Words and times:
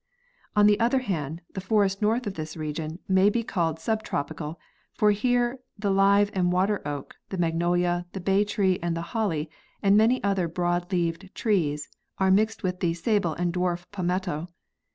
On 0.55 0.65
the 0.65 0.79
other 0.79 0.97
hand, 0.97 1.43
the 1.53 1.61
forest 1.61 2.01
north 2.01 2.25
of 2.25 2.33
this 2.33 2.57
region 2.57 2.97
may 3.07 3.29
be 3.29 3.43
ealled 3.43 3.77
subtropical, 3.77 4.59
for 4.95 5.11
here 5.11 5.59
the 5.77 5.91
live 5.91 6.31
and 6.33 6.51
water 6.51 6.81
oak, 6.87 7.17
the 7.29 7.37
magnolia, 7.37 8.07
the 8.13 8.19
bay 8.19 8.43
tree 8.43 8.79
and 8.81 8.97
holly 8.97 9.47
and 9.83 9.95
many 9.95 10.17
other 10.23 10.47
broad 10.47 10.91
leaved 10.91 11.29
trees 11.35 11.87
are 12.17 12.31
mixed 12.31 12.63
with 12.63 12.79
the 12.79 12.93
sabal 12.93 13.35
and 13.37 13.53
dwarf 13.53 13.85
palmetto. 13.91 14.47